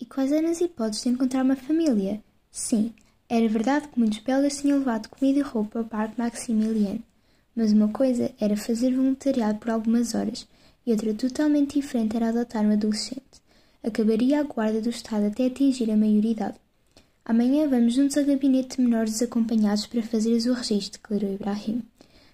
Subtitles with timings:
[0.00, 2.22] E quais eram as hipóteses de encontrar uma família?
[2.50, 2.94] Sim,
[3.28, 7.02] era verdade que muitos belgas tinham levado comida e roupa ao Parque Maximiliano,
[7.54, 10.48] mas uma coisa era fazer voluntariado por algumas horas
[10.86, 13.42] e outra totalmente diferente era adotar um adolescente.
[13.84, 16.58] Acabaria a guarda do Estado até atingir a maioridade.
[17.24, 21.82] Amanhã vamos juntos ao gabinete de menores desacompanhados para fazeres o registro, declarou Ibrahim.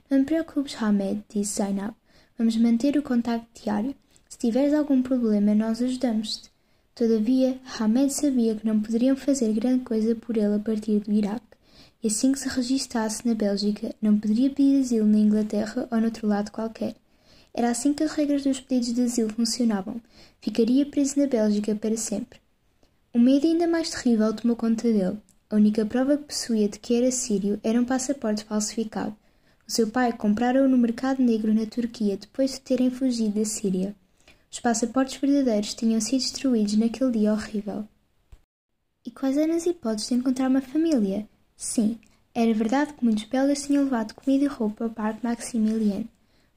[0.09, 1.95] Não te preocupes, Hamed, disse Zainab.
[2.39, 3.95] Vamos manter o contacto diário.
[4.29, 6.56] Se tiveres algum problema, nós ajudamos-te.
[6.97, 11.45] Todavia, Hamed sabia que não poderiam fazer grande coisa por ele a partir do Iraque,
[12.03, 16.27] e assim que se registasse na Bélgica, não poderia pedir asilo na Inglaterra ou noutro
[16.27, 16.97] lado qualquer.
[17.53, 20.01] Era assim que as regras dos pedidos de asilo funcionavam.
[20.41, 22.41] Ficaria preso na Bélgica para sempre.
[23.15, 25.19] Um medo ainda mais terrível tomou conta dele.
[25.51, 29.15] A única prova que possuía de que era sírio era um passaporte falsificado.
[29.69, 33.95] O seu pai comprara-o no mercado negro na Turquia depois de terem fugido da Síria.
[34.51, 37.87] Os passaportes verdadeiros tinham sido destruídos naquele dia horrível.
[39.05, 41.29] E quais eram as hipóteses de encontrar uma família?
[41.57, 41.99] Sim,
[42.35, 46.09] era verdade que muitos belgas tinham levado comida e roupa ao Parque Maximiliano,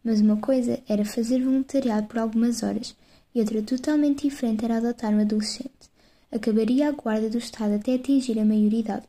[0.03, 2.95] mas uma coisa era fazer voluntariado por algumas horas
[3.33, 5.89] e outra totalmente diferente era adotar um adolescente.
[6.31, 9.05] Acabaria a guarda do Estado até atingir a maioridade.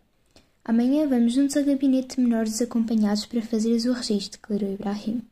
[0.65, 5.23] Amanhã vamos juntos ao gabinete de menores desacompanhados para fazeres o registro, declarou Ibrahim.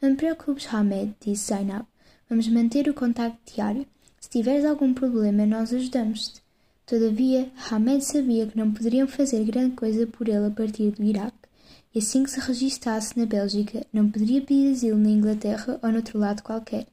[0.00, 1.84] Não te preocupes, Hamed, disse Zainab.
[2.28, 3.86] Vamos manter o contacto diário.
[4.20, 6.42] Se tiveres algum problema, nós ajudamos-te.
[6.84, 11.48] Todavia, Hamed sabia que não poderiam fazer grande coisa por ele a partir do Iraque,
[11.94, 16.18] e assim que se registasse na Bélgica, não poderia pedir asilo na Inglaterra ou noutro
[16.18, 16.86] lado qualquer.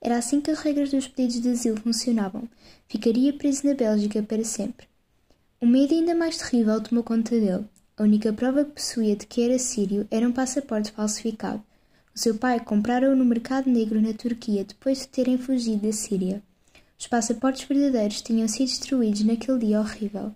[0.00, 2.46] Era assim que as regras dos pedidos de asilo funcionavam.
[2.86, 4.86] Ficaria preso na Bélgica para sempre.
[5.62, 7.64] Um medo ainda mais terrível tomou conta dele.
[7.96, 11.62] A única prova que possuía de que era sírio era um passaporte falsificado.
[12.14, 16.40] O seu pai comprara-o no mercado negro na Turquia depois de terem fugido da Síria.
[16.96, 20.32] Os passaportes verdadeiros tinham sido destruídos naquele dia horrível.